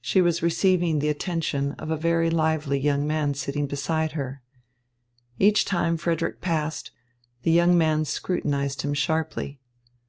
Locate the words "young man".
2.78-3.34, 7.50-8.04